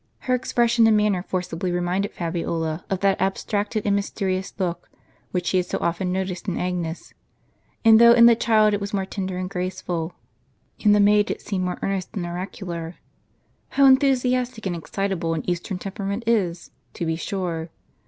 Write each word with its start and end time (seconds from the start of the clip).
0 0.01 0.09
Her 0.29 0.33
expression 0.33 0.87
and 0.87 0.97
manner 0.97 1.21
forcibly 1.21 1.71
reminded 1.71 2.11
Fabiola 2.11 2.83
of 2.89 3.01
that 3.01 3.21
abstracted 3.21 3.85
and 3.85 3.95
mysterious 3.95 4.51
look, 4.57 4.89
which 5.29 5.45
she 5.45 5.57
had 5.57 5.67
so 5.67 5.77
often 5.79 6.11
noticed 6.11 6.47
in 6.47 6.57
Agnes; 6.57 7.13
and 7.85 8.01
though 8.01 8.11
in 8.13 8.25
the 8.25 8.35
child 8.35 8.73
it 8.73 8.81
was 8.81 8.95
more 8.95 9.05
tender 9.05 9.37
and 9.37 9.47
graceful, 9.47 10.15
in 10.79 10.93
the 10.93 10.99
maid 10.99 11.29
it 11.29 11.39
seemed 11.41 11.65
more 11.65 11.77
earnest 11.83 12.09
and 12.15 12.25
oracular." 12.25 12.95
How 13.77 13.85
enthusiastic 13.85 14.65
and 14.65 14.75
excitable 14.75 15.35
an 15.35 15.47
Eastern 15.47 15.77
temperament 15.77 16.23
is, 16.27 16.71
to 16.95 17.05
be 17.05 17.15
sure 17.15 17.69